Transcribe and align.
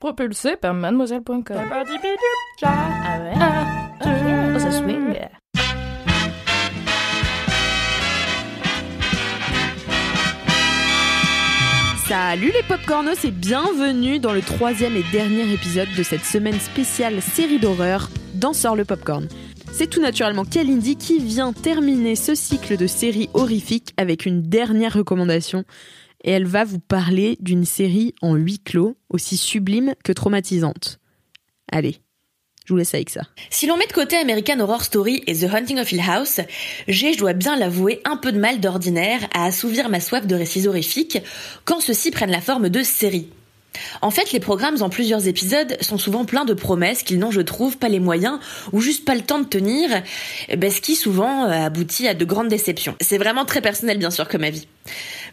Propulsé 0.00 0.54
par 0.54 0.74
mademoiselle.com. 0.74 1.42
Ah 1.48 3.18
ouais? 3.20 3.32
Ah, 3.40 3.90
oh, 4.54 4.58
ça 4.60 4.70
swing. 4.70 5.18
Salut 12.06 12.52
les 12.52 12.62
popcornos 12.68 13.24
et 13.24 13.32
bienvenue 13.32 14.20
dans 14.20 14.32
le 14.32 14.40
troisième 14.40 14.96
et 14.96 15.02
dernier 15.10 15.52
épisode 15.52 15.88
de 15.96 16.04
cette 16.04 16.24
semaine 16.24 16.60
spéciale 16.60 17.20
série 17.20 17.58
d'horreur 17.58 18.08
Danseur 18.34 18.76
le 18.76 18.84
popcorn. 18.84 19.26
C'est 19.72 19.88
tout 19.88 20.00
naturellement 20.00 20.44
Kalindi 20.44 20.94
qui 20.94 21.18
vient 21.18 21.52
terminer 21.52 22.14
ce 22.14 22.36
cycle 22.36 22.76
de 22.76 22.86
séries 22.86 23.30
horrifiques 23.34 23.94
avec 23.96 24.26
une 24.26 24.42
dernière 24.42 24.94
recommandation 24.94 25.64
et 26.24 26.30
elle 26.30 26.46
va 26.46 26.64
vous 26.64 26.80
parler 26.80 27.36
d'une 27.40 27.64
série 27.64 28.14
en 28.22 28.34
huis 28.34 28.58
clos 28.58 28.96
aussi 29.08 29.36
sublime 29.36 29.94
que 30.04 30.12
traumatisante. 30.12 30.98
Allez, 31.70 31.98
je 32.68 32.72
vous 32.72 32.76
laisse 32.76 32.94
avec 32.94 33.10
ça. 33.10 33.22
Si 33.50 33.66
l'on 33.66 33.76
met 33.76 33.86
de 33.86 33.92
côté 33.92 34.16
American 34.16 34.60
Horror 34.60 34.84
Story 34.84 35.22
et 35.26 35.34
The 35.36 35.52
Haunting 35.52 35.78
of 35.78 35.90
Hill 35.90 36.02
House, 36.06 36.40
j'ai, 36.86 37.12
je 37.14 37.18
dois 37.18 37.32
bien 37.32 37.56
l'avouer, 37.56 38.00
un 38.04 38.16
peu 38.16 38.32
de 38.32 38.38
mal 38.38 38.60
d'ordinaire 38.60 39.20
à 39.32 39.46
assouvir 39.46 39.88
ma 39.88 40.00
soif 40.00 40.26
de 40.26 40.34
récits 40.34 40.68
horrifiques 40.68 41.18
quand 41.64 41.80
ceux-ci 41.80 42.10
prennent 42.10 42.30
la 42.30 42.40
forme 42.40 42.68
de 42.68 42.82
séries. 42.82 43.28
En 44.02 44.10
fait, 44.10 44.32
les 44.32 44.40
programmes 44.40 44.82
en 44.82 44.88
plusieurs 44.88 45.28
épisodes 45.28 45.76
sont 45.80 45.98
souvent 45.98 46.24
pleins 46.24 46.44
de 46.44 46.54
promesses 46.54 47.02
qu'ils 47.02 47.18
n'ont, 47.18 47.30
je 47.30 47.40
trouve, 47.40 47.78
pas 47.78 47.88
les 47.88 48.00
moyens 48.00 48.38
ou 48.72 48.80
juste 48.80 49.04
pas 49.04 49.14
le 49.14 49.22
temps 49.22 49.38
de 49.38 49.46
tenir, 49.46 50.02
ben, 50.56 50.70
ce 50.70 50.80
qui 50.80 50.94
souvent 50.94 51.44
euh, 51.44 51.66
aboutit 51.66 52.08
à 52.08 52.14
de 52.14 52.24
grandes 52.24 52.48
déceptions. 52.48 52.96
C'est 53.00 53.18
vraiment 53.18 53.44
très 53.44 53.60
personnel, 53.60 53.98
bien 53.98 54.10
sûr, 54.10 54.28
comme 54.28 54.44
avis. 54.44 54.66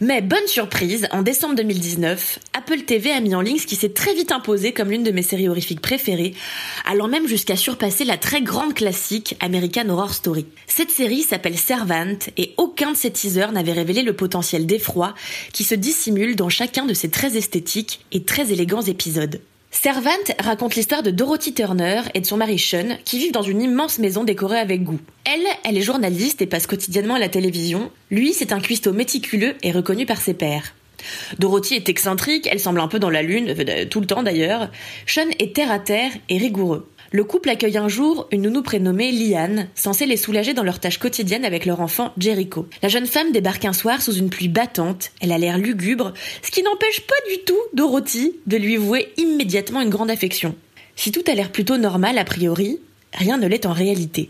Mais 0.01 0.21
bonne 0.21 0.47
surprise, 0.47 1.07
en 1.11 1.21
décembre 1.21 1.55
2019, 1.55 2.39
Apple 2.53 2.81
TV 2.81 3.11
a 3.11 3.21
mis 3.21 3.33
en 3.33 3.41
ligne 3.41 3.57
ce 3.57 3.65
qui 3.65 3.77
s'est 3.77 3.93
très 3.93 4.13
vite 4.13 4.31
imposé 4.31 4.73
comme 4.73 4.91
l'une 4.91 5.03
de 5.03 5.11
mes 5.11 5.21
séries 5.21 5.47
horrifiques 5.47 5.81
préférées, 5.81 6.33
allant 6.85 7.07
même 7.07 7.27
jusqu'à 7.27 7.55
surpasser 7.55 8.03
la 8.03 8.17
très 8.17 8.41
grande 8.41 8.73
classique 8.73 9.37
American 9.39 9.87
Horror 9.89 10.13
Story. 10.13 10.45
Cette 10.67 10.91
série 10.91 11.21
s'appelle 11.21 11.57
Servant 11.57 12.17
et 12.37 12.53
aucun 12.57 12.91
de 12.91 12.97
ses 12.97 13.11
teasers 13.11 13.53
n'avait 13.53 13.71
révélé 13.71 14.03
le 14.03 14.13
potentiel 14.13 14.65
d'effroi 14.65 15.15
qui 15.53 15.63
se 15.63 15.75
dissimule 15.75 16.35
dans 16.35 16.49
chacun 16.49 16.85
de 16.85 16.93
ces 16.93 17.09
très 17.09 17.37
esthétiques 17.37 18.05
et 18.11 18.23
très 18.23 18.51
élégants 18.51 18.81
épisodes. 18.81 19.39
Servant 19.81 20.09
raconte 20.39 20.75
l'histoire 20.75 21.03
de 21.03 21.11
Dorothy 21.11 21.53
Turner 21.53 22.01
et 22.13 22.21
de 22.21 22.25
son 22.25 22.37
mari 22.37 22.57
Sean 22.57 22.97
qui 23.03 23.19
vivent 23.19 23.33
dans 23.33 23.43
une 23.43 23.61
immense 23.61 23.99
maison 23.99 24.23
décorée 24.23 24.57
avec 24.57 24.83
goût. 24.83 25.01
Elle, 25.25 25.45
elle 25.63 25.77
est 25.77 25.81
journaliste 25.81 26.41
et 26.41 26.47
passe 26.47 26.65
quotidiennement 26.65 27.15
à 27.15 27.19
la 27.19 27.27
télévision. 27.27 27.91
Lui, 28.09 28.33
c'est 28.33 28.53
un 28.53 28.61
cuistot 28.61 28.93
méticuleux 28.93 29.53
et 29.61 29.73
reconnu 29.73 30.05
par 30.05 30.21
ses 30.21 30.33
pairs. 30.33 30.73
Dorothy 31.39 31.75
est 31.75 31.89
excentrique, 31.89 32.47
elle 32.49 32.61
semble 32.61 32.79
un 32.79 32.87
peu 32.87 32.99
dans 32.99 33.09
la 33.09 33.21
lune, 33.21 33.53
euh, 33.59 33.85
tout 33.85 33.99
le 33.99 34.07
temps 34.07 34.23
d'ailleurs. 34.23 34.71
Sean 35.05 35.29
est 35.39 35.53
terre 35.53 35.71
à 35.71 35.79
terre 35.79 36.11
et 36.29 36.37
rigoureux. 36.37 36.89
Le 37.15 37.23
couple 37.23 37.47
accueille 37.47 37.77
un 37.77 37.87
jour 37.87 38.27
une 38.31 38.41
nounou 38.41 38.61
prénommée 38.61 39.13
Liane, 39.13 39.69
censée 39.73 40.05
les 40.05 40.17
soulager 40.17 40.53
dans 40.53 40.65
leurs 40.65 40.81
tâches 40.81 40.97
quotidiennes 40.97 41.45
avec 41.45 41.65
leur 41.65 41.79
enfant 41.79 42.11
Jericho. 42.17 42.67
La 42.83 42.89
jeune 42.89 43.05
femme 43.05 43.31
débarque 43.31 43.63
un 43.63 43.71
soir 43.71 44.01
sous 44.01 44.11
une 44.11 44.29
pluie 44.29 44.49
battante, 44.49 45.11
elle 45.21 45.31
a 45.31 45.37
l'air 45.37 45.57
lugubre, 45.57 46.13
ce 46.41 46.51
qui 46.51 46.61
n'empêche 46.61 46.99
pas 47.07 47.15
du 47.29 47.41
tout 47.45 47.57
Dorothy 47.73 48.33
de 48.47 48.57
lui 48.57 48.75
vouer 48.75 49.13
immédiatement 49.15 49.79
une 49.79 49.89
grande 49.89 50.11
affection. 50.11 50.55
Si 50.97 51.13
tout 51.13 51.23
a 51.31 51.35
l'air 51.35 51.53
plutôt 51.53 51.77
normal 51.77 52.17
a 52.17 52.25
priori, 52.25 52.81
rien 53.13 53.37
ne 53.37 53.47
l'est 53.47 53.65
en 53.65 53.71
réalité. 53.71 54.29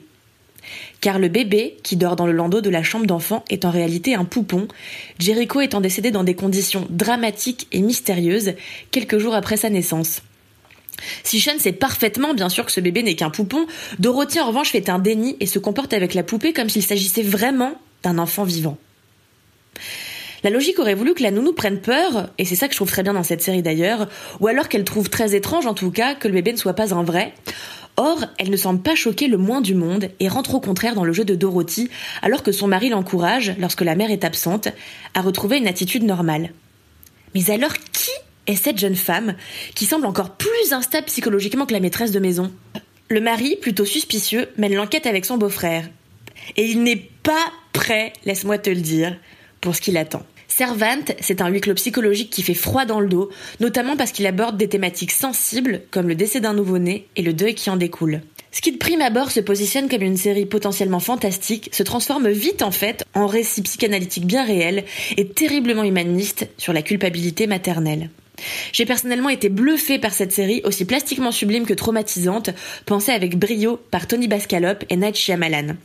Car 1.02 1.18
le 1.18 1.28
bébé, 1.28 1.78
qui 1.82 1.98
dort 1.98 2.16
dans 2.16 2.28
le 2.28 2.34
landau 2.34 2.62
de 2.62 2.70
la 2.70 2.84
chambre 2.84 3.08
d'enfant, 3.08 3.44
est 3.50 3.66
en 3.66 3.72
réalité 3.72 4.14
un 4.14 4.26
poupon, 4.26 4.68
Jericho 5.18 5.60
étant 5.60 5.82
décédé 5.82 6.12
dans 6.12 6.24
des 6.24 6.36
conditions 6.36 6.86
dramatiques 6.92 7.68
et 7.72 7.82
mystérieuses 7.82 8.54
quelques 8.92 9.18
jours 9.18 9.34
après 9.34 9.58
sa 9.58 9.72
naissance. 9.72 10.22
Si 11.24 11.40
Sean 11.40 11.60
sait 11.60 11.72
parfaitement, 11.72 12.34
bien 12.34 12.50
sûr, 12.50 12.66
que 12.66 12.72
ce 12.72 12.80
bébé 12.80 13.04
n'est 13.04 13.16
qu'un 13.16 13.30
poupon, 13.30 13.66
Dorothy 14.00 14.40
en 14.40 14.48
revanche 14.48 14.72
fait 14.72 14.90
un 14.90 15.00
déni 15.00 15.36
et 15.40 15.46
se 15.46 15.60
comporte 15.60 15.94
avec 15.94 16.14
la 16.14 16.24
poupée 16.24 16.54
comme 16.54 16.70
s'il 16.70 16.84
s'agissait 16.84 17.24
vraiment 17.24 17.74
d'un 18.04 18.18
enfant 18.18 18.44
vivant. 18.44 18.78
La 20.44 20.52
logique 20.52 20.78
aurait 20.78 20.94
voulu 20.94 21.16
que 21.16 21.24
la 21.24 21.32
nounou 21.32 21.54
prenne 21.54 21.82
peur, 21.82 22.30
et 22.38 22.46
c'est 22.46 22.56
ça 22.56 22.68
que 22.68 22.74
je 22.74 22.78
trouve 22.78 22.92
très 22.92 23.02
bien 23.02 23.14
dans 23.14 23.24
cette 23.24 23.42
série 23.42 23.64
d'ailleurs, 23.64 24.08
ou 24.40 24.48
alors 24.48 24.70
qu'elle 24.70 24.84
trouve 24.84 25.10
très 25.10 25.34
étrange 25.34 25.66
en 25.66 25.74
tout 25.74 25.90
cas 25.90 26.14
que 26.14 26.28
le 26.28 26.36
bébé 26.36 26.52
ne 26.52 26.58
soit 26.58 26.76
pas 26.76 26.94
un 26.94 27.04
vrai. 27.04 27.34
Or, 27.98 28.26
elle 28.38 28.50
ne 28.50 28.58
semble 28.58 28.82
pas 28.82 28.94
choquer 28.94 29.28
le 29.28 29.38
moins 29.38 29.62
du 29.62 29.74
monde 29.74 30.10
et 30.20 30.28
rentre 30.28 30.54
au 30.54 30.60
contraire 30.60 30.96
dans 30.96 31.06
le 31.06 31.14
jeu 31.14 31.24
de 31.26 31.34
Dorothy, 31.34 31.90
alors 32.22 32.44
que 32.44 32.52
son 32.52 32.68
mari 32.68 32.90
l'encourage, 32.90 33.56
lorsque 33.58 33.82
la 33.82 33.96
mère 33.96 34.12
est 34.12 34.24
absente, 34.24 34.68
à 35.14 35.22
retrouver 35.22 35.58
une 35.58 35.68
attitude 35.68 36.04
normale. 36.04 36.52
Mais 37.34 37.50
alors 37.50 37.74
qui 37.74 38.05
est 38.48 38.56
cette 38.56 38.78
jeune 38.78 38.96
femme 38.96 39.36
qui 39.74 39.86
semble 39.86 40.06
encore 40.06 40.32
plus 40.32 40.74
instable 40.74 41.08
psychologiquement 41.08 41.66
que 41.66 41.74
la 41.74 41.80
maîtresse 41.80 42.12
de 42.12 42.20
maison. 42.20 42.52
Le 43.10 43.22
mari, 43.22 43.58
plutôt 43.62 43.86
suspicieux, 43.86 44.50
mène 44.58 44.74
l'enquête 44.74 45.06
avec 45.06 45.26
son 45.26 45.38
beau-frère. 45.38 45.88
Et 46.58 46.66
il 46.66 46.84
n'est 46.84 47.10
pas 47.24 47.52
prêt, 47.74 48.14
laisse-moi 48.26 48.58
te 48.58 48.70
le 48.70 48.82
dire, 48.82 49.16
pour 49.62 49.76
ce 49.76 49.82
qu'il 49.82 49.98
attend. 49.98 50.24
Servante, 50.48 51.12
c'est 51.20 51.42
un 51.42 51.50
huis 51.50 51.60
clos 51.60 51.74
psychologique 51.74 52.30
qui 52.30 52.42
fait 52.42 52.54
froid 52.54 52.86
dans 52.86 53.00
le 53.00 53.10
dos, 53.10 53.30
notamment 53.60 53.98
parce 53.98 54.12
qu'il 54.12 54.26
aborde 54.26 54.58
des 54.58 54.70
thématiques 54.70 55.12
sensibles 55.12 55.82
comme 55.92 56.08
le 56.08 56.16
décès 56.16 56.40
d'un 56.40 56.54
nouveau-né 56.54 57.08
et 57.16 57.22
le 57.22 57.34
deuil 57.34 57.56
qui 57.56 57.70
en 57.70 57.76
découle. 57.76 58.22
Ce 58.52 58.62
qui 58.62 58.72
de 58.72 58.78
prime 58.78 59.02
abord 59.02 59.32
se 59.32 59.42
positionne 59.42 59.90
comme 59.90 60.02
une 60.02 60.16
série 60.16 60.46
potentiellement 60.46 61.02
fantastique 61.02 61.70
se 61.74 61.84
transforme 61.84 62.30
vite 62.30 62.62
en 62.62 62.72
fait 62.72 63.04
en 63.14 63.28
récit 63.28 63.64
psychanalytique 63.64 64.26
bien 64.26 64.46
réel 64.46 64.86
et 65.18 65.28
terriblement 65.28 65.84
humaniste 65.84 66.48
sur 66.58 66.72
la 66.72 66.82
culpabilité 66.82 67.48
maternelle. 67.48 68.10
J'ai 68.74 68.86
personnellement 68.86 69.30
été 69.30 69.50
bluffée 69.50 70.00
par 70.00 70.14
cette 70.14 70.32
série, 70.32 70.62
aussi 70.64 70.86
plastiquement 70.86 71.32
sublime 71.32 71.66
que 71.66 71.74
traumatisante, 71.74 72.50
pensée 72.86 73.12
avec 73.12 73.38
brio 73.38 73.78
par 73.92 74.08
Tony 74.08 74.28
Bascalop 74.28 74.86
et 74.90 74.96
Night 74.98 75.16
Shyamalan. 75.16 75.76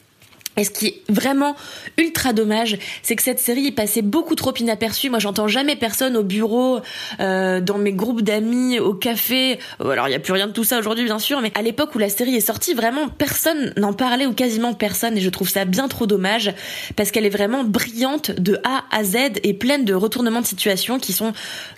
Et 0.57 0.65
ce 0.65 0.71
qui 0.71 0.87
est 0.89 1.03
vraiment 1.09 1.55
ultra 1.97 2.33
dommage, 2.33 2.77
c'est 3.03 3.15
que 3.15 3.23
cette 3.23 3.39
série 3.39 3.69
est 3.69 3.73
passée 3.73 4.03
beaucoup 4.03 4.35
trop 4.35 4.53
inaperçue. 4.53 5.09
Moi, 5.09 5.21
j'entends 5.21 5.47
jamais 5.47 5.77
personne 5.77 6.17
au 6.17 6.25
bureau, 6.25 6.81
euh, 7.21 7.61
dans 7.61 7.79
mes 7.79 7.93
groupes 7.93 8.23
d'amis, 8.23 8.81
au 8.81 8.93
café. 8.93 9.59
Alors, 9.79 10.09
il 10.09 10.11
y 10.11 10.15
a 10.15 10.19
plus 10.19 10.33
rien 10.33 10.49
de 10.49 10.53
tout 10.53 10.65
ça 10.65 10.79
aujourd'hui, 10.79 11.05
bien 11.05 11.21
sûr, 11.21 11.41
mais 11.41 11.53
à 11.55 11.63
l'époque 11.63 11.95
où 11.95 11.99
la 11.99 12.09
série 12.09 12.35
est 12.35 12.41
sortie, 12.41 12.75
vraiment 12.75 13.09
personne 13.09 13.73
n'en 13.77 13.93
parlait 13.93 14.27
ou 14.27 14.35
quasiment 14.35 14.75
personne. 14.75 15.17
Et 15.17 15.21
je 15.21 15.31
trouve 15.31 15.49
ça 15.49 15.65
bien 15.65 15.87
trop 15.87 16.07
dommage 16.07 16.53
parce 16.97 17.13
qu'elle 17.13 17.27
est 17.27 17.31
vraiment 17.31 17.63
brillante 17.63 18.33
de 18.33 18.59
A 18.65 18.85
à 18.91 19.05
Z 19.05 19.17
et 19.45 19.55
pleine 19.55 19.85
de 19.85 19.95
retournements 19.95 20.41
de 20.41 20.47
situation 20.47 20.99
qui 20.99 21.13
sont 21.13 21.33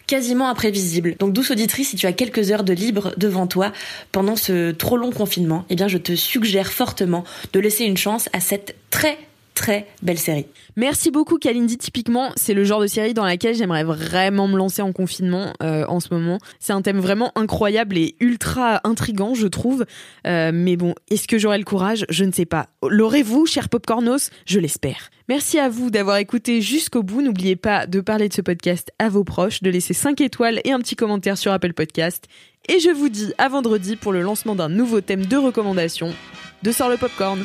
quasiment 0.07 0.49
imprévisibles. 0.49 1.17
Donc, 1.19 1.35
douce 1.35 1.51
auditrice, 1.51 1.91
si 1.91 1.97
tu 1.97 2.07
as 2.07 2.13
quelques 2.13 2.51
heures 2.51 2.65
de 2.65 2.73
libre 2.73 3.13
devant 3.19 3.47
toi 3.47 3.71
pendant 4.13 4.37
ce 4.37 4.73
trop 4.73 4.97
long 4.97 5.13
confinement, 5.13 5.67
eh 5.69 5.77
bien, 5.77 5.89
je 5.89 5.99
te 5.99 6.17
suggère 6.17 6.73
fortement 6.73 7.23
de 7.53 7.61
laisser 7.61 7.85
une 7.85 7.97
chance 7.97 8.29
à 8.33 8.41
cette 8.41 8.62
très 9.03 9.19
très 9.55 9.87
belle 10.01 10.19
série. 10.19 10.47
Merci 10.77 11.11
beaucoup 11.11 11.37
Kalindi. 11.37 11.77
Typiquement, 11.77 12.31
c'est 12.37 12.55
le 12.55 12.63
genre 12.63 12.81
de 12.81 12.87
série 12.87 13.15
dans 13.15 13.25
laquelle 13.25 13.55
j'aimerais 13.55 13.83
vraiment 13.83 14.47
me 14.47 14.57
lancer 14.57 14.81
en 14.81 14.93
confinement 14.93 15.53
euh, 15.63 15.85
en 15.89 15.99
ce 15.99 16.15
moment. 16.15 16.39
C'est 16.61 16.73
un 16.73 16.83
thème 16.83 17.01
vraiment 17.01 17.33
incroyable 17.35 17.99
et 17.99 18.15
ultra 18.21 18.81
intrigant, 18.85 19.35
je 19.35 19.49
trouve. 19.49 19.85
Euh, 20.27 20.53
mais 20.55 20.77
bon, 20.77 20.95
est-ce 21.11 21.27
que 21.27 21.37
j'aurai 21.37 21.59
le 21.59 21.65
courage? 21.65 22.07
Je 22.11 22.25
ne 22.25 22.31
sais 22.31 22.47
pas. 22.47 22.69
L'aurez-vous, 22.89 23.45
cher 23.45 23.69
Popcornos? 23.69 24.31
Je 24.47 24.61
l'espère. 24.61 25.11
Merci 25.29 25.59
à 25.59 25.69
vous 25.69 25.91
d'avoir 25.91 26.19
écouté 26.19 26.61
jusqu'au 26.61 27.03
bout. 27.03 27.23
N'oubliez 27.23 27.57
pas 27.57 27.87
de 27.87 28.01
parler 28.01 28.29
de 28.29 28.35
ce 28.35 28.41
podcast 28.41 28.93
à 29.01 29.09
vos 29.09 29.25
proches, 29.25 29.63
de 29.63 29.71
laisser 29.71 29.95
5 29.95 30.21
étoiles 30.21 30.61
et 30.65 30.71
un 30.71 30.79
petit 30.79 30.97
commentaire 30.97 31.37
sur 31.37 31.53
Apple 31.53 31.73
Podcast. 31.73 32.27
Et 32.69 32.79
je 32.79 32.91
vous 32.91 33.09
dis 33.09 33.33
à 33.37 33.49
vendredi 33.49 33.97
pour 33.97 34.13
le 34.13 34.23
lancement 34.23 34.55
d'un 34.55 34.69
nouveau 34.69 35.01
thème 35.01 35.27
de 35.27 35.37
recommandation 35.37 36.15
de 36.63 36.71
Sort 36.71 36.89
le 36.89 36.97
Popcorn. 36.97 37.45